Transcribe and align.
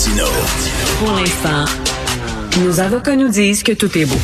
Martino. 0.00 0.24
Pour 0.98 1.12
l'instant, 1.12 1.64
nos 2.62 2.80
avocats 2.80 3.16
nous 3.16 3.28
disent 3.28 3.62
que 3.62 3.72
tout 3.72 3.98
est 3.98 4.06
beau. 4.06 4.16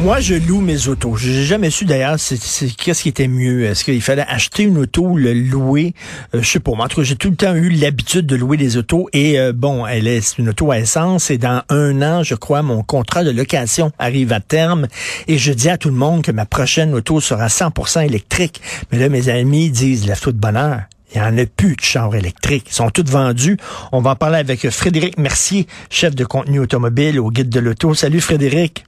Moi, 0.00 0.18
je 0.18 0.34
loue 0.34 0.60
mes 0.60 0.88
autos. 0.88 1.14
J'ai 1.16 1.44
jamais 1.44 1.70
su 1.70 1.84
d'ailleurs 1.84 2.16
qu'est-ce 2.16 3.02
qui 3.02 3.08
était 3.08 3.28
mieux? 3.28 3.64
Est-ce 3.64 3.84
qu'il 3.84 4.02
fallait 4.02 4.26
acheter 4.26 4.64
une 4.64 4.76
auto, 4.76 5.16
le 5.16 5.32
louer? 5.32 5.94
Euh, 6.34 6.42
je 6.42 6.50
sais 6.50 6.58
pas. 6.58 6.72
Moi, 6.72 6.86
en 6.86 6.88
tout 6.88 6.96
cas, 6.96 7.04
j'ai 7.04 7.14
tout 7.14 7.30
le 7.30 7.36
temps 7.36 7.54
eu 7.54 7.68
l'habitude 7.68 8.26
de 8.26 8.34
louer 8.34 8.56
des 8.56 8.76
autos. 8.76 9.08
Et 9.12 9.38
euh, 9.38 9.52
bon, 9.52 9.86
elle 9.86 10.08
est 10.08 10.36
une 10.36 10.48
auto 10.48 10.72
à 10.72 10.80
essence. 10.80 11.30
Et 11.30 11.38
dans 11.38 11.62
un 11.68 12.02
an, 12.02 12.24
je 12.24 12.34
crois, 12.34 12.62
mon 12.62 12.82
contrat 12.82 13.22
de 13.22 13.30
location 13.30 13.92
arrive 14.00 14.32
à 14.32 14.40
terme. 14.40 14.88
Et 15.28 15.38
je 15.38 15.52
dis 15.52 15.70
à 15.70 15.78
tout 15.78 15.90
le 15.90 15.96
monde 15.96 16.22
que 16.22 16.32
ma 16.32 16.44
prochaine 16.44 16.92
auto 16.92 17.20
sera 17.20 17.46
100% 17.46 18.04
électrique. 18.04 18.60
Mais 18.90 18.98
là, 18.98 19.08
mes 19.08 19.28
amis 19.28 19.70
disent 19.70 20.08
la 20.08 20.16
de 20.16 20.30
bonheur. 20.32 20.80
Il 21.14 21.20
n'y 21.20 21.26
en 21.26 21.38
a 21.38 21.46
plus 21.46 21.76
de 21.76 21.80
chars 21.80 22.14
électriques. 22.14 22.64
Ils 22.68 22.74
sont 22.74 22.90
tous 22.90 23.08
vendus. 23.08 23.56
On 23.92 24.00
va 24.00 24.10
en 24.10 24.16
parler 24.16 24.38
avec 24.38 24.68
Frédéric 24.70 25.16
Mercier, 25.16 25.66
chef 25.88 26.14
de 26.14 26.24
contenu 26.24 26.58
automobile 26.58 27.20
au 27.20 27.30
Guide 27.30 27.50
de 27.50 27.60
l'Auto. 27.60 27.94
Salut 27.94 28.20
Frédéric. 28.20 28.84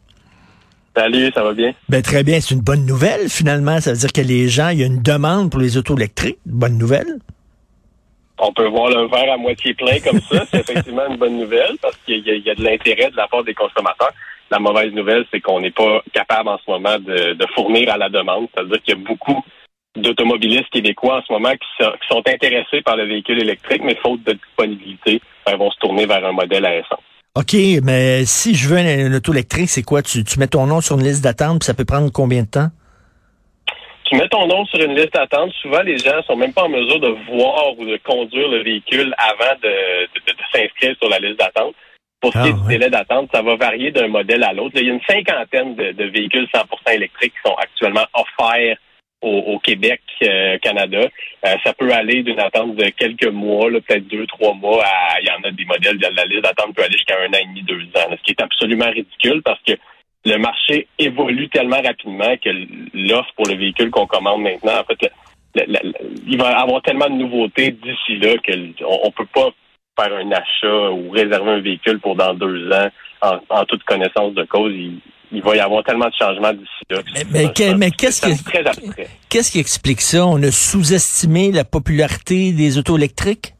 Salut, 0.96 1.30
ça 1.34 1.44
va 1.44 1.52
bien? 1.52 1.72
Ben, 1.88 2.02
très 2.02 2.24
bien. 2.24 2.40
C'est 2.40 2.54
une 2.54 2.62
bonne 2.62 2.84
nouvelle, 2.86 3.28
finalement. 3.28 3.80
Ça 3.80 3.92
veut 3.92 3.98
dire 3.98 4.12
que 4.12 4.22
les 4.22 4.48
gens, 4.48 4.70
il 4.70 4.80
y 4.80 4.82
a 4.82 4.86
une 4.86 5.02
demande 5.02 5.50
pour 5.50 5.60
les 5.60 5.76
autos 5.76 5.96
électriques. 5.96 6.38
Bonne 6.46 6.78
nouvelle. 6.78 7.18
On 8.38 8.52
peut 8.52 8.66
voir 8.66 8.88
le 8.88 9.06
verre 9.08 9.32
à 9.32 9.36
moitié 9.36 9.74
plein 9.74 10.00
comme 10.00 10.20
ça. 10.20 10.44
C'est 10.50 10.60
effectivement 10.60 11.06
une 11.08 11.16
bonne 11.16 11.38
nouvelle 11.38 11.76
parce 11.80 11.96
qu'il 12.04 12.26
y, 12.26 12.50
a 12.50 12.54
de 12.54 12.62
l'intérêt 12.62 13.10
de 13.10 13.16
la 13.16 13.28
part 13.28 13.44
des 13.44 13.54
consommateurs. 13.54 14.12
La 14.50 14.58
mauvaise 14.58 14.92
nouvelle, 14.92 15.24
c'est 15.30 15.40
qu'on 15.40 15.60
n'est 15.60 15.70
pas 15.70 16.02
capable 16.12 16.48
en 16.48 16.58
ce 16.58 16.70
moment 16.70 16.98
de, 16.98 17.46
fournir 17.54 17.92
à 17.92 17.96
la 17.96 18.08
demande. 18.08 18.48
C'est-à-dire 18.54 18.82
qu'il 18.82 18.94
y 18.94 19.00
a 19.00 19.04
beaucoup 19.04 19.42
d'automobilistes 19.96 20.70
québécois 20.70 21.18
en 21.18 21.22
ce 21.22 21.32
moment 21.32 21.52
qui 21.52 21.84
sont, 22.08 22.22
intéressés 22.26 22.82
par 22.82 22.96
le 22.96 23.04
véhicule 23.06 23.40
électrique, 23.40 23.82
mais 23.84 23.96
faute 23.96 24.22
de 24.24 24.32
disponibilité, 24.32 25.14
ils 25.14 25.50
ben, 25.50 25.56
vont 25.56 25.70
se 25.70 25.78
tourner 25.78 26.06
vers 26.06 26.24
un 26.24 26.32
modèle 26.32 26.64
à 26.66 26.76
essence. 26.76 27.00
OK, 27.34 27.54
mais 27.84 28.24
si 28.24 28.54
je 28.54 28.68
veux 28.68 28.78
une, 28.78 29.14
auto 29.14 29.32
électrique, 29.32 29.68
c'est 29.68 29.82
quoi? 29.82 30.02
Tu, 30.02 30.22
mets 30.38 30.46
ton 30.46 30.66
nom 30.66 30.80
sur 30.80 30.96
une 30.96 31.04
liste 31.04 31.22
d'attente, 31.22 31.60
puis 31.60 31.66
ça 31.66 31.74
peut 31.74 31.84
prendre 31.84 32.10
combien 32.10 32.42
de 32.42 32.48
temps? 32.48 32.68
Tu 34.04 34.16
mets 34.16 34.28
ton 34.28 34.46
nom 34.46 34.64
sur 34.66 34.80
une 34.80 34.94
liste 34.94 35.12
d'attente. 35.12 35.52
Souvent, 35.60 35.82
les 35.82 35.98
gens 35.98 36.22
sont 36.26 36.36
même 36.36 36.54
pas 36.54 36.62
en 36.62 36.68
mesure 36.68 37.00
de 37.00 37.14
voir 37.28 37.78
ou 37.78 37.84
de 37.84 37.98
conduire 38.04 38.48
le 38.48 38.62
véhicule 38.62 39.14
avant 39.18 39.54
de, 39.62 40.08
s'inscrire 40.52 40.96
sur 40.98 41.10
la 41.10 41.18
liste 41.18 41.38
d'attente. 41.38 41.74
Pour 42.20 42.32
ce 42.32 42.38
qui 42.38 42.48
est 42.48 42.54
ah, 42.54 42.62
du 42.62 42.68
délai 42.68 42.88
d'attente, 42.88 43.28
ça 43.34 43.42
va 43.42 43.56
varier 43.56 43.90
d'un 43.90 44.08
modèle 44.08 44.42
à 44.42 44.54
l'autre. 44.54 44.76
Il 44.76 44.86
y 44.86 44.90
a 44.90 44.94
une 44.94 45.00
cinquantaine 45.06 45.74
de, 45.74 45.92
de 45.92 46.04
véhicules 46.04 46.48
100% 46.54 46.94
électriques 46.94 47.34
qui 47.34 47.50
sont 47.50 47.56
actuellement 47.56 48.06
offerts 48.14 48.78
au, 49.36 49.58
Québec, 49.58 50.00
euh, 50.22 50.58
Canada. 50.58 51.00
Euh, 51.46 51.54
ça 51.64 51.72
peut 51.72 51.92
aller 51.92 52.22
d'une 52.22 52.40
attente 52.40 52.76
de 52.76 52.88
quelques 52.90 53.28
mois, 53.28 53.68
peut-être 53.70 54.06
deux, 54.08 54.26
trois 54.26 54.54
mois. 54.54 54.84
il 55.20 55.26
y 55.26 55.30
en 55.30 55.48
a 55.48 55.50
des 55.50 55.64
modèles, 55.64 55.98
la 55.98 56.24
liste 56.24 56.42
d'attente 56.42 56.74
peut 56.74 56.82
aller 56.82 56.96
jusqu'à 56.96 57.18
un 57.20 57.28
an 57.28 57.38
et 57.40 57.46
demi, 57.46 57.62
deux 57.62 57.82
ans. 57.98 58.10
ce 58.10 58.22
qui 58.22 58.32
est 58.32 58.42
absolument 58.42 58.90
ridicule 58.90 59.42
parce 59.42 59.60
que 59.66 59.72
le 60.24 60.38
marché 60.38 60.88
évolue 60.98 61.48
tellement 61.48 61.80
rapidement 61.80 62.36
que 62.36 62.50
l'offre 62.94 63.32
pour 63.36 63.46
le 63.46 63.54
véhicule 63.54 63.90
qu'on 63.90 64.06
commande 64.06 64.42
maintenant, 64.42 64.80
en 64.80 64.84
fait, 64.84 65.10
il 66.26 66.36
va 66.36 66.58
avoir 66.58 66.82
tellement 66.82 67.08
de 67.08 67.14
nouveautés 67.14 67.70
d'ici 67.70 68.16
là 68.16 68.34
qu'on 68.44 69.06
ne 69.06 69.10
peut 69.10 69.26
pas 69.32 69.50
faire 69.98 70.14
un 70.14 70.30
achat 70.32 70.90
ou 70.90 71.10
réserver 71.10 71.52
un 71.52 71.60
véhicule 71.60 72.00
pour 72.00 72.16
dans 72.16 72.34
deux 72.34 72.70
ans 72.72 72.88
en, 73.22 73.64
toute 73.64 73.82
connaissance 73.84 74.34
de 74.34 74.44
cause 74.44 74.72
va 75.42 75.56
y 75.56 75.60
avoir 75.60 75.84
tellement 75.84 76.06
de 76.06 76.14
changements 76.18 76.52
d'ici 76.52 76.70
là. 76.90 76.98
Mais, 77.30 77.90
qu'est-ce 77.90 78.20
qui, 78.20 78.32
qu'est-ce 79.28 79.52
qui 79.52 79.60
explique 79.60 80.00
ça? 80.00 80.26
On 80.26 80.42
a 80.42 80.50
sous-estimé 80.50 81.52
la 81.52 81.64
popularité 81.64 82.52
des 82.52 82.78
autos 82.78 82.96
électriques? 82.96 83.54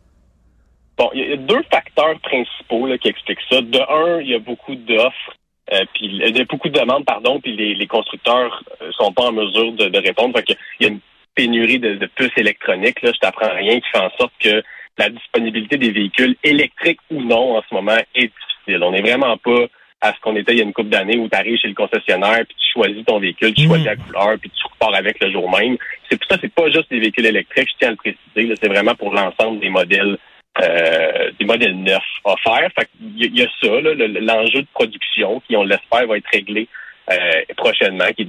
Bon, 0.97 1.11
il 1.15 1.29
y 1.29 1.33
a 1.33 1.37
deux 1.37 1.63
facteurs 1.71 2.19
principaux 2.21 2.89
qui 3.01 3.09
expliquent 3.09 3.45
ça. 3.51 3.61
De 3.61 3.79
un, 3.79 4.21
il 4.21 4.29
y 4.29 4.35
a 4.35 4.39
beaucoup 4.39 4.75
d'offres, 4.75 5.37
euh, 5.73 5.85
puis 5.95 6.07
il 6.07 6.37
y 6.37 6.41
a 6.41 6.45
beaucoup 6.45 6.69
de 6.69 6.79
demandes, 6.79 7.05
pardon, 7.05 7.41
puis 7.41 7.55
les, 7.55 7.87
constructeurs 7.87 8.63
euh, 8.81 8.91
sont 8.93 9.13
pas 9.13 9.25
en 9.25 9.33
mesure 9.33 9.73
de, 9.73 9.99
répondre. 9.99 10.41
il 10.49 10.57
y 10.81 10.87
a 10.87 10.89
une 10.89 11.01
pénurie 11.35 11.79
de, 11.79 12.07
puces 12.15 12.37
électroniques. 12.37 13.03
Là, 13.03 13.13
je 13.13 13.19
t'apprends 13.19 13.55
rien 13.55 13.79
qui 13.79 13.89
fait 13.93 13.99
en 13.99 14.11
sorte 14.19 14.33
que 14.41 14.63
la 14.99 15.11
disponibilité 15.11 15.77
des 15.77 15.91
véhicules 15.91 16.37
électriques 16.43 17.01
ou 17.11 17.23
non 17.23 17.59
en 17.59 17.63
ce 17.69 17.75
moment 17.75 17.99
est 18.15 18.33
difficile. 18.33 18.83
On 18.83 18.93
n'est 18.93 19.03
vraiment 19.03 19.37
pas 19.37 19.67
à 20.01 20.13
ce 20.13 20.21
qu'on 20.21 20.37
était 20.37 20.53
il 20.53 20.59
y 20.59 20.61
a 20.61 20.65
une 20.65 20.73
couple 20.73 20.91
d'années 20.91 21.19
où 21.19 21.29
tu 21.29 21.37
arrives 21.37 21.59
chez 21.59 21.69
le 21.69 21.75
concessionnaire, 21.75 22.45
puis 22.47 22.57
tu 22.57 22.73
choisis 22.73 23.05
ton 23.05 23.19
véhicule, 23.19 23.55
tu 23.55 23.67
choisis 23.67 23.87
la 23.87 23.97
mm. 23.97 23.99
couleur, 23.99 24.39
puis 24.41 24.51
tu 24.51 24.65
repars 24.65 24.95
avec 24.95 25.21
le 25.21 25.31
jour 25.31 25.51
même. 25.51 25.77
C'est 26.09 26.19
pour 26.19 26.29
ça, 26.29 26.39
c'est 26.41 26.53
pas 26.53 26.71
juste 26.71 26.91
des 26.91 27.01
véhicules 27.01 27.27
électriques, 27.27 27.69
je 27.71 27.79
tiens 27.79 27.89
à 27.89 27.91
le 27.93 27.97
préciser. 27.97 28.55
C'est 28.61 28.69
vraiment 28.69 28.95
pour 28.95 29.13
l'ensemble 29.13 29.61
des 29.61 29.71
modèles 29.71 30.19
euh, 30.63 31.31
des 31.39 31.45
modèles 31.45 31.77
neufs 31.77 32.01
offerts. 32.25 32.71
Fait 32.79 32.89
il 33.01 33.37
y, 33.37 33.43
a 33.43 33.49
ça, 33.61 33.69
l'enjeu 33.81 34.63
de 34.63 34.67
production 34.73 35.41
qui, 35.41 35.55
on 35.55 35.65
l'espère, 35.65 36.07
va 36.07 36.17
être 36.17 36.31
réglé 36.33 36.67
euh, 37.11 37.43
prochainement, 37.59 38.07
qui 38.17 38.23
est 38.23 38.29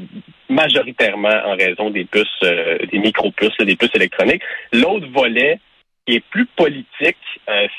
majoritairement 0.50 1.42
en 1.46 1.56
raison 1.56 1.90
des 1.90 2.04
puces, 2.04 2.28
euh, 2.44 2.80
des 2.92 3.00
micro-puces, 3.00 3.58
des 3.60 3.78
puces 3.78 3.96
électroniques. 3.96 4.42
L'autre 4.74 5.08
volet 5.08 5.60
qui 6.06 6.16
est 6.16 6.24
plus 6.30 6.46
politique, 6.48 7.18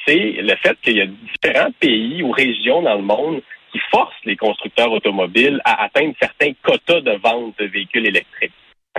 c'est 0.06 0.36
le 0.40 0.54
fait 0.56 0.76
qu'il 0.82 0.96
y 0.96 1.02
a 1.02 1.06
différents 1.06 1.72
pays 1.78 2.22
ou 2.22 2.30
régions 2.30 2.80
dans 2.82 2.96
le 2.96 3.02
monde 3.02 3.42
qui 3.72 3.78
force 3.90 4.14
les 4.24 4.36
constructeurs 4.36 4.92
automobiles 4.92 5.60
à 5.64 5.84
atteindre 5.84 6.14
certains 6.20 6.52
quotas 6.62 7.00
de 7.00 7.18
vente 7.18 7.58
de 7.58 7.66
véhicules 7.66 8.06
électriques. 8.06 8.52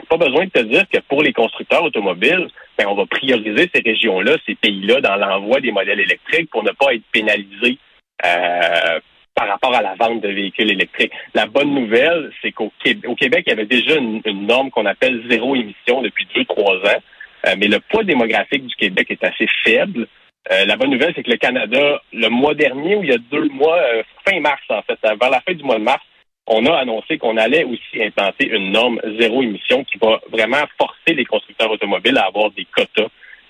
Pas 0.08 0.18
besoin 0.18 0.46
de 0.46 0.50
te 0.50 0.62
dire 0.62 0.84
que 0.92 1.00
pour 1.08 1.22
les 1.24 1.34
constructeurs 1.34 1.84
automobiles, 1.84 2.48
ben, 2.78 2.88
on 2.88 2.96
va 2.96 3.06
prioriser 3.06 3.70
ces 3.74 3.82
régions-là, 3.82 4.38
ces 4.46 4.56
pays-là, 4.56 5.02
dans 5.02 5.16
l'envoi 5.16 5.60
des 5.60 5.72
modèles 5.72 6.00
électriques 6.00 6.50
pour 6.50 6.64
ne 6.64 6.72
pas 6.72 6.94
être 6.94 7.04
pénalisés 7.12 7.78
euh, 8.26 9.00
par 9.36 9.48
rapport 9.48 9.74
à 9.74 9.82
la 9.82 9.96
vente 9.96 10.22
de 10.22 10.30
véhicules 10.30 10.72
électriques. 10.72 11.12
La 11.34 11.46
bonne 11.46 11.74
nouvelle, 11.74 12.32
c'est 12.42 12.52
qu'au 12.52 12.72
Québec, 12.84 13.44
il 13.46 13.50
y 13.50 13.54
avait 13.54 13.66
déjà 13.66 13.96
une, 13.96 14.22
norme 14.46 14.70
qu'on 14.72 14.86
appelle 14.86 15.24
zéro 15.30 15.56
émission 15.56 16.02
depuis 16.02 16.28
deux, 16.36 16.46
trois 16.46 16.76
ans, 16.76 17.02
euh, 17.48 17.56
mais 17.58 17.68
le 17.68 17.80
poids 17.80 18.04
démographique 18.04 18.66
du 18.66 18.76
Québec 18.76 19.08
est 19.12 19.24
assez 19.24 19.48
faible. 19.64 20.08
Euh, 20.52 20.66
la 20.66 20.78
bonne 20.78 20.92
nouvelle, 20.92 21.14
c'est 21.16 21.24
que 21.24 21.32
le 21.32 21.38
Canada, 21.38 22.02
le 22.14 22.30
mois 22.30 22.56
dernier, 22.56 22.96
ou 22.96 23.04
il 23.04 23.10
y 23.10 23.14
a 23.14 23.18
deux 23.18 23.48
mois, 23.50 23.78
euh, 23.78 24.04
fin 24.26 24.40
mars 24.40 24.62
en 24.70 24.82
fait, 24.84 24.98
vers 25.04 25.30
la 25.30 25.42
fin 25.42 25.54
du 25.54 25.64
mois 25.64 25.78
de 25.78 25.84
mars, 25.84 26.04
on 26.48 26.66
a 26.66 26.76
annoncé 26.78 27.18
qu'on 27.20 27.38
allait 27.38 27.64
aussi 27.64 28.04
implanter 28.04 28.48
une 28.48 28.72
norme 28.72 29.00
zéro 29.20 29.44
émission 29.44 29.84
qui 29.84 30.00
va 30.00 30.20
vraiment 30.32 30.64
forcer 30.80 31.14
les 31.14 31.26
constructeurs 31.26 31.70
automobiles 31.70 32.18
à 32.18 32.26
avoir 32.26 32.50
des 32.52 32.66
quotas. 32.66 33.10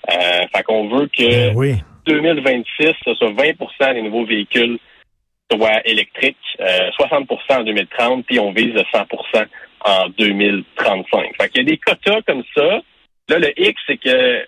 Euh, 0.09 0.47
fait 0.53 0.63
qu'on 0.63 0.89
veut 0.89 1.07
que 1.07 1.53
2026, 2.05 2.85
ben 2.85 2.93
ce 3.05 3.13
soit 3.15 3.31
20% 3.31 3.93
des 3.93 4.01
nouveaux 4.01 4.25
véhicules 4.25 4.77
soient 5.51 5.81
électriques, 5.85 6.37
60% 6.59 7.27
euh, 7.49 7.55
en 7.55 7.63
2030, 7.63 8.25
puis 8.25 8.39
on 8.39 8.51
vise 8.51 8.73
100% 8.75 9.45
en 9.85 10.09
2035. 10.17 11.35
Fait 11.39 11.49
qu'il 11.49 11.61
y 11.63 11.65
a 11.67 11.69
des 11.69 11.77
quotas 11.77 12.21
comme 12.27 12.43
ça. 12.55 12.81
Là, 13.29 13.39
le 13.39 13.59
X, 13.59 13.81
c'est 13.87 13.97
que 13.97 14.45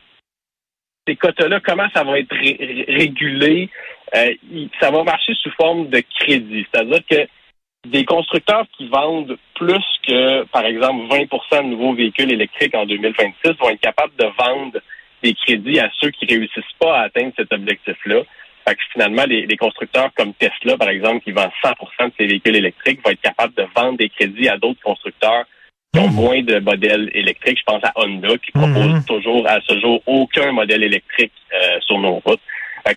ces 1.07 1.15
quotas-là, 1.15 1.59
comment 1.61 1.87
ça 1.93 2.03
va 2.03 2.19
être 2.19 2.35
régulé? 2.35 3.69
Euh, 4.15 4.33
ça 4.79 4.91
va 4.91 5.03
marcher 5.03 5.33
sous 5.35 5.51
forme 5.51 5.89
de 5.89 6.03
crédit. 6.19 6.65
C'est-à-dire 6.71 6.99
que 7.09 7.27
des 7.87 8.05
constructeurs 8.05 8.65
qui 8.77 8.87
vendent 8.87 9.37
plus 9.55 9.83
que, 10.07 10.43
par 10.45 10.65
exemple, 10.65 11.07
20% 11.07 11.63
de 11.63 11.69
nouveaux 11.69 11.93
véhicules 11.93 12.31
électriques 12.31 12.75
en 12.75 12.85
2026 12.85 13.53
vont 13.59 13.69
être 13.69 13.81
capables 13.81 14.15
de 14.17 14.25
vendre 14.37 14.79
des 15.23 15.33
crédits 15.33 15.79
à 15.79 15.89
ceux 15.99 16.11
qui 16.11 16.25
réussissent 16.25 16.63
pas 16.79 16.99
à 16.99 17.03
atteindre 17.03 17.33
cet 17.35 17.51
objectif-là. 17.51 18.21
Fait 18.67 18.75
que 18.75 18.81
finalement, 18.93 19.23
les, 19.25 19.57
constructeurs 19.57 20.11
comme 20.15 20.33
Tesla, 20.35 20.77
par 20.77 20.89
exemple, 20.89 21.23
qui 21.23 21.31
vendent 21.31 21.51
100% 21.63 22.07
de 22.07 22.13
ses 22.19 22.27
véhicules 22.27 22.55
électriques, 22.55 22.99
vont 23.03 23.11
être 23.11 23.21
capables 23.21 23.55
de 23.55 23.65
vendre 23.75 23.97
des 23.97 24.09
crédits 24.09 24.49
à 24.49 24.57
d'autres 24.57 24.81
constructeurs 24.83 25.45
ont 25.97 26.09
moins 26.09 26.41
de 26.41 26.59
modèles 26.59 27.09
électriques. 27.13 27.59
Je 27.59 27.63
pense 27.65 27.83
à 27.83 27.91
Honda 27.95 28.37
qui 28.37 28.51
propose 28.51 28.93
mhm. 28.93 29.05
toujours 29.05 29.47
à 29.47 29.59
ce 29.61 29.79
jour 29.79 30.01
aucun 30.05 30.51
modèle 30.51 30.83
électrique 30.83 31.33
euh, 31.53 31.79
sur 31.81 31.99
nos 31.99 32.21
routes. 32.25 32.39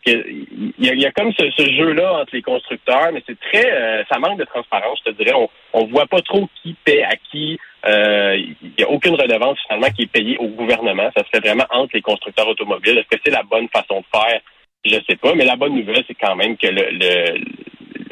il, 0.06 0.72
y 0.78 1.06
a, 1.06 1.10
comme 1.12 1.32
ce, 1.32 1.50
jeu-là 1.58 2.20
entre 2.20 2.34
les 2.34 2.42
constructeurs, 2.42 3.10
mais 3.12 3.22
c'est 3.26 3.38
très, 3.38 3.70
euh, 3.70 4.04
ça 4.10 4.18
manque 4.18 4.38
de 4.38 4.44
transparence, 4.44 5.00
je 5.04 5.10
te 5.10 5.16
dirais. 5.16 5.34
On, 5.34 5.48
on 5.72 5.86
voit 5.86 6.06
pas 6.06 6.20
trop 6.20 6.48
qui 6.62 6.76
paie 6.84 7.02
à 7.02 7.16
qui. 7.30 7.58
Euh, 7.86 8.36
il 8.36 8.72
n'y 8.78 8.84
a 8.84 8.90
aucune 8.90 9.14
redevance 9.14 9.58
finalement 9.66 9.90
qui 9.90 10.02
est 10.02 10.12
payée 10.12 10.38
au 10.38 10.48
gouvernement. 10.48 11.10
Ça 11.16 11.24
se 11.24 11.28
fait 11.30 11.46
vraiment 11.46 11.66
entre 11.70 11.90
les 11.94 12.02
constructeurs 12.02 12.48
automobiles. 12.48 12.98
Est-ce 12.98 13.16
que 13.16 13.22
c'est 13.24 13.32
la 13.32 13.42
bonne 13.42 13.68
façon 13.68 14.00
de 14.00 14.06
faire? 14.18 14.40
Je 14.84 14.96
sais 15.08 15.16
pas. 15.16 15.34
Mais 15.34 15.44
la 15.44 15.56
bonne 15.56 15.74
nouvelle, 15.74 16.04
c'est 16.06 16.14
quand 16.14 16.36
même 16.36 16.56
que 16.56 16.66
le, 16.66 17.38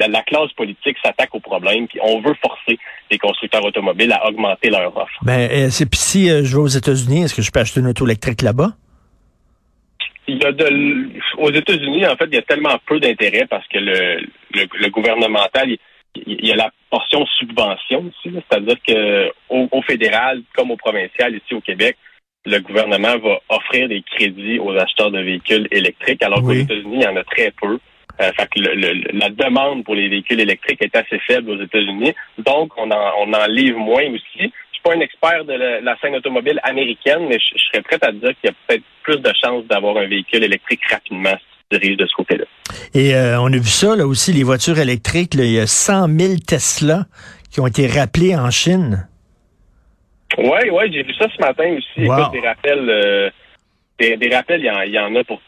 la, 0.07 0.21
classe 0.23 0.51
politique 0.53 0.97
s'attaque 1.03 1.33
au 1.33 1.39
problème, 1.39 1.87
puis 1.87 1.99
on 2.01 2.19
veut 2.21 2.35
forcer 2.41 2.77
les 3.13 3.19
constructeurs 3.19 3.63
automobiles 3.63 4.11
à 4.11 4.27
augmenter 4.27 4.69
leur 4.69 4.95
offre. 4.97 5.13
Ben, 5.21 5.49
euh, 5.49 5.69
c'est 5.69 5.89
puis 5.89 5.99
si 5.99 6.29
euh, 6.29 6.43
je 6.43 6.55
vais 6.57 6.63
aux 6.63 6.67
États-Unis, 6.67 7.23
est-ce 7.23 7.35
que 7.35 7.41
je 7.41 7.51
peux 7.51 7.59
acheter 7.59 7.79
une 7.79 7.87
auto 7.87 8.05
électrique 8.05 8.41
là-bas? 8.41 8.71
Il 10.27 10.41
y 10.41 10.45
a 10.45 10.51
de, 10.51 10.67
aux 11.37 11.51
États-Unis, 11.51 12.07
en 12.07 12.15
fait, 12.15 12.25
il 12.25 12.35
y 12.35 12.37
a 12.37 12.41
tellement 12.41 12.77
peu 12.87 12.99
d'intérêt 12.99 13.45
parce 13.49 13.67
que 13.67 13.77
le, 13.77 14.25
le, 14.53 14.89
gouvernemental, 14.89 15.69
il, 16.15 16.45
y 16.47 16.51
a 16.51 16.55
la 16.55 16.71
portion 16.89 17.25
subvention 17.37 18.05
aussi, 18.07 18.33
c'est-à-dire 18.33 18.77
que 18.87 19.31
au, 19.49 19.81
fédéral 19.81 20.41
comme 20.55 20.71
au 20.71 20.77
provincial 20.77 21.35
ici 21.35 21.53
au 21.53 21.61
Québec, 21.61 21.97
le 22.45 22.59
gouvernement 22.59 23.17
va 23.17 23.39
offrir 23.49 23.89
des 23.89 24.01
crédits 24.01 24.59
aux 24.59 24.75
acheteurs 24.77 25.11
de 25.11 25.19
véhicules 25.19 25.67
électriques, 25.71 26.23
alors 26.23 26.41
qu'aux 26.41 26.51
États-Unis, 26.51 26.97
il 26.99 27.03
y 27.03 27.07
en 27.07 27.15
a 27.15 27.23
très 27.23 27.51
peu. 27.61 27.79
Euh, 28.21 28.31
fait 28.37 28.47
que 28.47 28.59
la 28.59 29.29
demande 29.29 29.83
pour 29.83 29.95
les 29.95 30.07
véhicules 30.07 30.39
électriques 30.39 30.81
est 30.81 30.95
assez 30.95 31.17
faible 31.19 31.49
aux 31.51 31.61
États-Unis. 31.61 32.13
Donc, 32.37 32.71
on 32.77 32.91
en, 32.91 33.11
on 33.19 33.33
en 33.33 33.45
livre 33.47 33.79
moins 33.79 34.05
aussi. 34.05 34.37
Je 34.37 34.47
suis 34.47 34.81
pas 34.83 34.93
un 34.95 34.99
expert 34.99 35.45
de 35.45 35.53
la, 35.53 35.97
scène 35.99 36.15
automobile 36.15 36.59
américaine, 36.63 37.25
mais 37.27 37.39
je, 37.39 37.57
serais 37.71 37.81
prêt 37.81 37.97
à 38.01 38.11
dire 38.11 38.29
qu'il 38.39 38.45
y 38.45 38.49
a 38.49 38.53
peut-être 38.67 38.83
plus 39.01 39.17
de 39.17 39.31
chances 39.43 39.65
d'avoir 39.65 39.97
un 39.97 40.05
véhicule 40.05 40.43
électrique 40.43 40.81
rapidement 40.91 41.31
si 41.31 41.63
tu 41.71 41.79
diriges 41.79 41.97
de 41.97 42.05
ce 42.05 42.15
côté-là. 42.15 42.45
Et 42.93 43.15
euh, 43.15 43.41
on 43.41 43.47
a 43.47 43.57
vu 43.57 43.63
ça 43.63 43.95
là 43.95 44.05
aussi, 44.05 44.31
les 44.31 44.43
voitures 44.43 44.77
électriques. 44.77 45.33
il 45.33 45.51
y 45.51 45.59
a 45.59 45.65
100 45.67 46.07
000 46.19 46.33
Tesla 46.47 47.05
qui 47.51 47.61
ont 47.61 47.67
été 47.67 47.87
rappelés 47.87 48.35
en 48.35 48.51
Chine. 48.51 49.07
Oui, 50.37 50.69
oui, 50.71 50.91
j'ai 50.91 51.03
vu 51.03 51.13
ça 51.13 51.27
ce 51.35 51.41
matin 51.41 51.75
aussi. 51.77 52.03
Écoute, 52.03 52.31
des 52.31 52.47
rappels, 52.47 52.89
euh, 52.89 53.29
des, 53.99 54.29
rappels, 54.33 54.61
il 54.61 54.91
y, 54.91 54.99
en, 54.99 55.15
a 55.15 55.23
pour, 55.23 55.39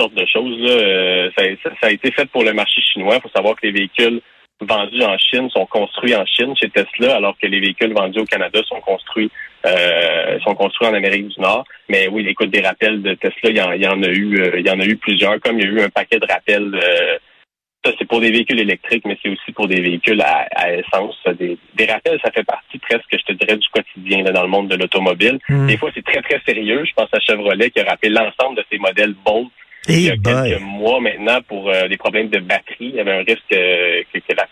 sortes 0.00 0.14
de 0.14 0.26
choses. 0.26 0.58
Là. 0.60 0.70
Euh, 0.70 1.30
ça, 1.36 1.86
a 1.86 1.90
été 1.90 2.10
fait 2.10 2.26
pour 2.26 2.42
le 2.44 2.52
marché 2.52 2.80
chinois. 2.80 3.16
Il 3.16 3.22
faut 3.22 3.34
savoir 3.34 3.56
que 3.56 3.66
les 3.66 3.72
véhicules 3.72 4.20
vendus 4.60 5.02
en 5.02 5.16
Chine 5.18 5.48
sont 5.50 5.66
construits 5.66 6.14
en 6.14 6.24
Chine 6.26 6.54
chez 6.60 6.68
Tesla, 6.68 7.16
alors 7.16 7.36
que 7.40 7.46
les 7.46 7.60
véhicules 7.60 7.92
vendus 7.92 8.20
au 8.20 8.24
Canada 8.24 8.60
sont 8.68 8.80
construits 8.80 9.30
euh, 9.66 10.38
sont 10.40 10.54
construits 10.54 10.88
en 10.88 10.94
Amérique 10.94 11.28
du 11.28 11.40
Nord. 11.40 11.64
Mais 11.88 12.08
oui, 12.08 12.26
écoute, 12.26 12.50
des 12.50 12.62
rappels 12.62 13.02
de 13.02 13.14
Tesla, 13.14 13.50
il 13.50 13.56
y 13.56 13.86
en, 13.88 14.02
a 14.02 14.08
eu, 14.08 14.58
il 14.58 14.66
y 14.66 14.70
en 14.70 14.80
a 14.80 14.84
eu 14.84 14.96
plusieurs. 14.96 15.38
Comme 15.40 15.58
il 15.58 15.64
y 15.64 15.68
a 15.68 15.70
eu 15.70 15.80
un 15.82 15.90
paquet 15.90 16.18
de 16.18 16.26
rappels 16.26 16.78
ça, 17.84 17.92
c'est 17.98 18.06
pour 18.06 18.20
des 18.20 18.30
véhicules 18.30 18.60
électriques, 18.60 19.04
mais 19.06 19.16
c'est 19.22 19.30
aussi 19.30 19.52
pour 19.52 19.66
des 19.66 19.80
véhicules 19.80 20.20
à, 20.20 20.72
essence. 20.74 21.16
Des, 21.38 21.86
rappels, 21.86 22.20
ça 22.22 22.30
fait 22.30 22.44
partie 22.44 22.78
presque, 22.78 23.08
je 23.10 23.24
te 23.24 23.32
dirais, 23.32 23.56
du 23.56 23.68
quotidien 23.68 24.22
dans 24.24 24.42
le 24.42 24.48
monde 24.48 24.68
de 24.68 24.76
l'automobile. 24.76 25.38
Hmm. 25.48 25.66
Des 25.66 25.78
fois, 25.78 25.90
c'est 25.94 26.04
très, 26.04 26.20
très 26.20 26.40
sérieux. 26.46 26.84
Je 26.84 26.92
pense 26.92 27.08
à 27.12 27.20
Chevrolet 27.20 27.70
qui 27.70 27.80
a 27.80 27.84
rappelé 27.84 28.10
l'ensemble 28.10 28.56
de 28.56 28.64
ses 28.70 28.78
modèles 28.78 29.14
Bolt 29.24 29.50
il 29.88 30.02
y 30.02 30.10
a 30.10 30.16
quelques 30.16 30.60
mois 30.60 31.00
maintenant 31.00 31.40
pour 31.46 31.70
euh, 31.70 31.88
des 31.88 31.96
problèmes 31.96 32.28
de 32.28 32.38
batterie. 32.38 32.76
Il 32.80 32.94
y 32.96 33.00
avait 33.00 33.12
un 33.12 33.24
risque 33.24 33.52
euh, 33.52 34.02
que, 34.12 34.18
que, 34.18 34.36
la, 34.36 34.46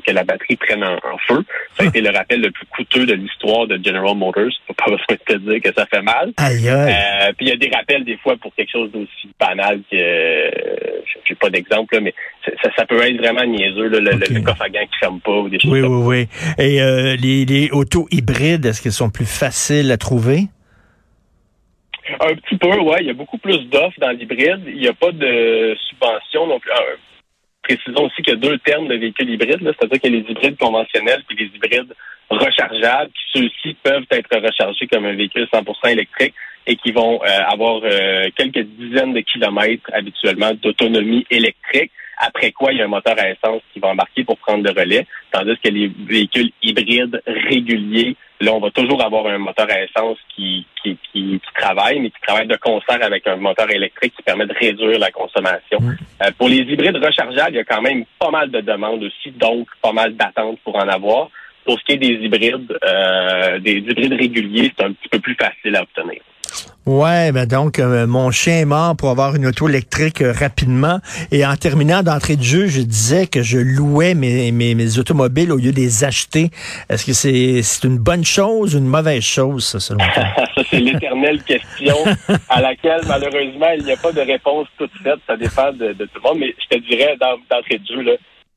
que, 0.00 0.10
la 0.12 0.24
batterie 0.24 0.56
prenne 0.56 0.84
en, 0.84 1.18
feu. 1.26 1.44
Ça 1.76 1.84
a 1.84 1.86
été 1.86 2.00
le 2.00 2.10
rappel 2.10 2.40
le 2.40 2.50
plus 2.50 2.66
coûteux 2.66 3.06
de 3.06 3.14
l'histoire 3.14 3.66
de 3.66 3.78
General 3.84 4.16
Motors. 4.16 4.50
Faut 4.66 4.74
pas 4.74 4.86
besoin 4.86 5.06
de 5.10 5.34
te 5.34 5.38
dire 5.38 5.60
que 5.62 5.72
ça 5.76 5.86
fait 5.86 6.02
mal. 6.02 6.32
Aïe, 6.36 6.68
Euh, 6.68 7.32
puis 7.36 7.46
il 7.46 7.48
y 7.48 7.52
a 7.52 7.56
des 7.56 7.70
rappels 7.74 8.04
des 8.04 8.16
fois 8.18 8.36
pour 8.36 8.54
quelque 8.54 8.70
chose 8.70 8.90
d'aussi 8.92 9.28
banal 9.38 9.80
que 9.90 9.96
euh, 9.96 10.50
j'ai 11.24 11.34
pas 11.34 11.50
d'exemple, 11.50 11.98
mais 12.00 12.14
ça, 12.44 12.70
ça, 12.76 12.86
peut 12.86 13.02
être 13.02 13.18
vraiment 13.18 13.44
niaiseux, 13.44 13.88
le, 13.88 14.00
le, 14.00 14.40
coffre 14.40 14.62
à 14.62 14.68
gants 14.68 14.86
qui 14.90 14.98
ferme 14.98 15.20
pas 15.20 15.38
ou 15.38 15.48
des 15.48 15.58
choses 15.58 15.72
oui, 15.72 15.80
comme 15.82 16.06
oui, 16.06 16.26
ça. 16.28 16.52
Oui, 16.58 16.64
oui, 16.64 16.64
Et 16.64 16.82
euh, 16.82 17.16
les, 17.16 17.44
les 17.44 17.70
autos 17.70 18.06
hybrides, 18.10 18.64
est-ce 18.64 18.82
qu'elles 18.82 18.92
sont 18.92 19.10
plus 19.10 19.28
faciles 19.28 19.90
à 19.90 19.96
trouver? 19.96 20.48
Un 22.20 22.34
petit 22.34 22.56
peu, 22.56 22.78
ouais. 22.80 22.98
Il 23.00 23.06
y 23.06 23.10
a 23.10 23.14
beaucoup 23.14 23.38
plus 23.38 23.58
d'offres 23.68 23.98
dans 24.00 24.10
l'hybride. 24.10 24.62
Il 24.66 24.78
n'y 24.78 24.88
a 24.88 24.92
pas 24.92 25.12
de 25.12 25.76
subvention 25.88 26.46
plus. 26.46 26.70
Euh, 26.70 26.96
précisons 27.62 28.06
aussi 28.06 28.22
qu'il 28.22 28.34
y 28.34 28.36
a 28.36 28.40
deux 28.40 28.58
termes 28.58 28.88
de 28.88 28.96
véhicules 28.96 29.28
hybrides, 29.28 29.60
c'est-à-dire 29.62 30.00
qu'il 30.00 30.14
y 30.14 30.16
a 30.16 30.20
les 30.20 30.30
hybrides 30.30 30.58
conventionnels 30.58 31.22
puis 31.28 31.36
les 31.36 31.54
hybrides 31.54 31.94
rechargeables, 32.30 33.10
qui 33.10 33.38
ceux-ci 33.38 33.76
peuvent 33.82 34.06
être 34.10 34.36
rechargés 34.36 34.86
comme 34.86 35.04
un 35.04 35.14
véhicule 35.14 35.46
100% 35.52 35.92
électrique 35.92 36.34
et 36.68 36.76
qui 36.76 36.92
vont 36.92 37.20
euh, 37.22 37.26
avoir 37.50 37.80
euh, 37.82 38.28
quelques 38.36 38.60
dizaines 38.78 39.14
de 39.14 39.20
kilomètres 39.20 39.90
habituellement 39.92 40.52
d'autonomie 40.62 41.26
électrique. 41.30 41.90
Après 42.18 42.52
quoi, 42.52 42.72
il 42.72 42.78
y 42.78 42.82
a 42.82 42.84
un 42.84 42.88
moteur 42.88 43.14
à 43.18 43.30
essence 43.30 43.62
qui 43.72 43.80
va 43.80 43.88
embarquer 43.88 44.24
pour 44.24 44.36
prendre 44.38 44.62
le 44.62 44.70
relais, 44.78 45.06
tandis 45.32 45.56
que 45.64 45.70
les 45.70 45.90
véhicules 46.06 46.50
hybrides 46.62 47.22
réguliers, 47.26 48.16
là, 48.40 48.52
on 48.52 48.60
va 48.60 48.70
toujours 48.70 49.02
avoir 49.02 49.26
un 49.28 49.38
moteur 49.38 49.66
à 49.70 49.82
essence 49.82 50.18
qui, 50.34 50.66
qui, 50.82 50.98
qui, 51.10 51.40
travaille, 51.56 52.00
mais 52.00 52.10
qui 52.10 52.20
travaille 52.26 52.48
de 52.48 52.56
concert 52.56 53.02
avec 53.02 53.26
un 53.26 53.36
moteur 53.36 53.70
électrique 53.70 54.14
qui 54.14 54.22
permet 54.22 54.46
de 54.46 54.54
réduire 54.54 54.98
la 54.98 55.10
consommation. 55.10 55.78
Euh, 56.22 56.30
pour 56.36 56.48
les 56.48 56.58
hybrides 56.58 56.96
rechargeables, 56.96 57.52
il 57.52 57.56
y 57.56 57.60
a 57.60 57.64
quand 57.64 57.82
même 57.82 58.04
pas 58.18 58.30
mal 58.30 58.50
de 58.50 58.60
demandes 58.60 59.04
aussi, 59.04 59.30
donc 59.30 59.68
pas 59.80 59.92
mal 59.92 60.14
d'attentes 60.16 60.58
pour 60.64 60.76
en 60.76 60.88
avoir. 60.88 61.30
Pour 61.64 61.78
ce 61.78 61.84
qui 61.84 61.92
est 61.92 61.98
des 61.98 62.24
hybrides, 62.24 62.76
euh, 62.84 63.58
des 63.60 63.78
hybrides 63.78 64.14
réguliers, 64.14 64.72
c'est 64.76 64.84
un 64.84 64.92
petit 64.92 65.08
peu 65.08 65.20
plus 65.20 65.34
facile 65.34 65.76
à 65.76 65.82
obtenir. 65.82 66.20
Ouais, 66.88 67.32
ben 67.32 67.44
donc 67.44 67.78
euh, 67.78 68.06
mon 68.06 68.30
chien 68.30 68.60
est 68.60 68.64
mort 68.64 68.96
pour 68.96 69.10
avoir 69.10 69.36
une 69.36 69.46
auto 69.46 69.68
électrique 69.68 70.22
euh, 70.22 70.32
rapidement. 70.32 71.00
Et 71.30 71.44
en 71.44 71.54
terminant 71.54 72.02
d'entrée 72.02 72.36
de 72.36 72.42
jeu, 72.42 72.66
je 72.66 72.80
disais 72.80 73.26
que 73.26 73.42
je 73.42 73.58
louais 73.58 74.14
mes, 74.14 74.50
mes, 74.52 74.98
automobiles 74.98 75.52
au 75.52 75.58
lieu 75.58 75.70
de 75.70 75.76
les 75.76 76.04
acheter. 76.04 76.48
Est-ce 76.88 77.04
que 77.04 77.12
c'est 77.12 77.86
une 77.86 77.98
bonne 77.98 78.24
chose 78.24 78.74
ou 78.74 78.78
une 78.78 78.86
mauvaise 78.86 79.22
chose, 79.22 79.66
ça, 79.66 79.80
selon 79.80 79.98
toi? 79.98 80.24
ça, 80.54 80.62
c'est 80.70 80.80
l'éternelle 80.80 81.42
question 81.42 81.96
à 82.48 82.62
laquelle, 82.62 83.02
malheureusement, 83.06 83.68
il 83.78 83.84
n'y 83.84 83.92
a 83.92 83.96
pas 83.98 84.12
de 84.12 84.22
réponse 84.22 84.66
toute 84.78 84.96
faite. 85.02 85.18
Ça 85.26 85.36
dépend 85.36 85.70
de, 85.72 85.92
tout 85.92 86.08
le 86.14 86.22
monde. 86.22 86.38
Mais 86.38 86.54
je 86.58 86.74
te 86.74 86.82
dirais, 86.88 87.18
d'entrée 87.20 87.80
de 87.80 87.86
jeu, 87.86 88.16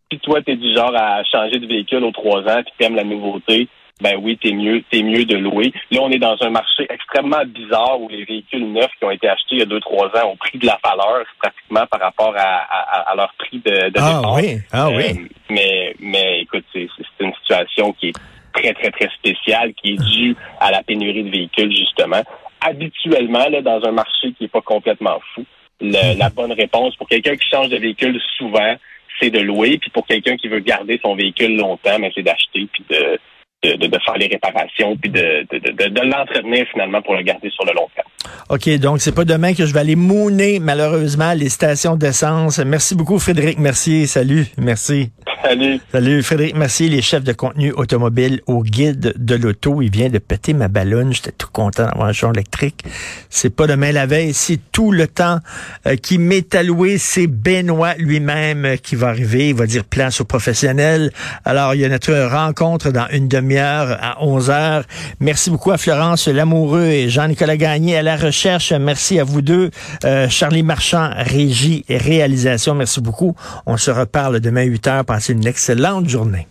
si 0.09 0.19
toi, 0.19 0.41
tu 0.41 0.53
es 0.53 0.55
du 0.55 0.73
genre 0.73 0.95
à 0.95 1.21
changer 1.25 1.59
de 1.59 1.67
véhicule 1.67 2.05
aux 2.05 2.11
trois 2.11 2.39
ans 2.43 2.61
tu 2.63 2.85
aimes 2.85 2.95
la 2.95 3.03
nouveauté, 3.03 3.67
ben 4.01 4.17
oui, 4.19 4.37
t'es 4.41 4.51
mieux, 4.51 4.83
t'es 4.89 5.03
mieux 5.03 5.25
de 5.25 5.37
louer. 5.37 5.71
Là, 5.91 5.99
on 6.01 6.09
est 6.09 6.19
dans 6.19 6.35
un 6.41 6.49
marché 6.49 6.87
extrêmement 6.89 7.45
bizarre 7.45 8.01
où 8.01 8.09
les 8.09 8.25
véhicules 8.25 8.71
neufs 8.71 8.91
qui 8.97 9.05
ont 9.05 9.11
été 9.11 9.29
achetés 9.29 9.55
il 9.55 9.59
y 9.59 9.61
a 9.61 9.65
deux, 9.65 9.79
trois 9.79 10.07
ans 10.07 10.31
ont 10.31 10.35
pris 10.35 10.57
de 10.57 10.65
la 10.65 10.79
valeur 10.83 11.23
pratiquement 11.39 11.85
par 11.85 12.01
rapport 12.01 12.33
à, 12.35 13.15
leur 13.15 13.33
prix 13.37 13.59
de, 13.59 13.89
de 13.89 13.99
ah, 13.99 14.21
Oui, 14.35 14.57
ah 14.71 14.89
oui. 14.89 15.03
Euh, 15.03 15.27
mais, 15.49 15.95
mais 15.99 16.41
écoute, 16.41 16.65
c'est, 16.73 16.87
une 17.19 17.33
situation 17.41 17.93
qui 17.93 18.09
est 18.09 18.15
très, 18.53 18.73
très, 18.73 18.89
très 18.89 19.09
spéciale, 19.09 19.73
qui 19.73 19.93
est 19.93 20.03
due 20.03 20.35
à 20.59 20.71
la 20.71 20.81
pénurie 20.81 21.23
de 21.23 21.29
véhicules, 21.29 21.71
justement. 21.71 22.23
Habituellement, 22.61 23.47
là, 23.49 23.61
dans 23.61 23.83
un 23.85 23.91
marché 23.91 24.33
qui 24.37 24.45
est 24.45 24.51
pas 24.51 24.61
complètement 24.61 25.19
fou, 25.33 25.45
la 25.81 26.29
bonne 26.29 26.51
réponse 26.51 26.95
pour 26.95 27.07
quelqu'un 27.07 27.35
qui 27.35 27.47
change 27.49 27.69
de 27.69 27.77
véhicule 27.77 28.19
souvent, 28.37 28.75
c'est 29.19 29.29
de 29.29 29.39
louer. 29.39 29.77
Puis 29.77 29.89
pour 29.91 30.05
quelqu'un 30.05 30.37
qui 30.37 30.47
veut 30.47 30.59
garder 30.59 30.99
son 31.01 31.15
véhicule 31.15 31.55
longtemps, 31.57 31.97
mais 31.99 32.11
c'est 32.15 32.23
d'acheter 32.23 32.67
puis 32.71 32.83
de 32.89 33.19
de, 33.63 33.73
de, 33.75 33.97
faire 34.03 34.17
les 34.17 34.27
réparations 34.27 34.97
puis 34.97 35.11
de, 35.11 35.45
de, 35.51 36.01
l'entretenir 36.01 36.65
finalement 36.71 37.01
pour 37.01 37.15
le 37.15 37.21
garder 37.21 37.49
sur 37.51 37.65
le 37.65 37.73
long 37.73 37.87
terme. 37.95 38.07
OK, 38.49 38.69
donc 38.79 39.01
c'est 39.01 39.13
pas 39.13 39.25
demain 39.25 39.53
que 39.53 39.65
je 39.65 39.73
vais 39.73 39.79
aller 39.79 39.95
mouner 39.95 40.59
malheureusement 40.59 41.33
les 41.33 41.49
stations 41.49 41.95
d'essence. 41.95 42.59
Merci 42.59 42.95
beaucoup 42.95 43.19
Frédéric 43.19 43.59
Mercier. 43.59 44.07
Salut, 44.07 44.47
merci. 44.57 45.11
Salut. 45.43 45.79
Salut 45.91 46.23
Frédéric 46.23 46.55
Mercier, 46.55 46.87
les 46.87 47.01
chefs 47.01 47.23
de 47.23 47.33
contenu 47.33 47.71
automobile 47.71 48.41
au 48.45 48.61
guide 48.61 49.13
de 49.17 49.35
l'auto. 49.35 49.81
Il 49.81 49.89
vient 49.89 50.09
de 50.09 50.19
péter 50.19 50.53
ma 50.53 50.67
ballonne. 50.67 51.13
J'étais 51.13 51.31
tout 51.31 51.49
content 51.51 51.85
d'avoir 51.85 52.07
un 52.07 52.13
champ 52.13 52.31
électrique. 52.31 52.83
C'est 53.29 53.49
pas 53.49 53.65
demain 53.65 53.91
la 53.91 54.05
veille, 54.05 54.33
c'est 54.33 54.59
tout 54.71 54.91
le 54.91 55.07
temps 55.07 55.39
euh, 55.87 55.95
qui 55.95 56.19
m'est 56.19 56.53
alloué. 56.53 56.97
C'est 56.99 57.25
Benoît 57.25 57.95
lui-même 57.97 58.77
qui 58.83 58.95
va 58.95 59.07
arriver. 59.07 59.49
Il 59.49 59.55
va 59.55 59.65
dire 59.65 59.83
place 59.83 60.21
aux 60.21 60.25
professionnels. 60.25 61.11
Alors, 61.43 61.73
il 61.73 61.81
y 61.81 61.85
a 61.85 61.89
notre 61.89 62.13
rencontre 62.13 62.91
dans 62.91 63.07
une 63.11 63.27
demi 63.27 63.57
à 63.57 64.17
11 64.21 64.49
heures. 64.51 64.83
Merci 65.19 65.49
beaucoup 65.49 65.71
à 65.71 65.77
Florence 65.77 66.27
Lamoureux 66.27 66.85
et 66.85 67.09
Jean-Nicolas 67.09 67.57
Gagné 67.57 67.97
à 67.97 68.03
la 68.03 68.15
recherche. 68.15 68.71
Merci 68.73 69.19
à 69.19 69.23
vous 69.23 69.41
deux. 69.41 69.71
Euh, 70.05 70.29
Charlie 70.29 70.63
Marchand, 70.63 71.09
régie 71.15 71.83
et 71.89 71.97
réalisation. 71.97 72.75
Merci 72.75 73.01
beaucoup. 73.01 73.35
On 73.65 73.77
se 73.77 73.89
reparle 73.89 74.39
demain 74.39 74.63
8 74.63 74.87
heures. 74.87 75.05
Une 75.31 75.47
excellente 75.47 76.07
journée. 76.07 76.47